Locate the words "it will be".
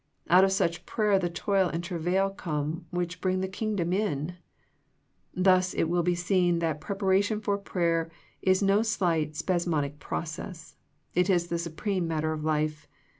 5.75-6.15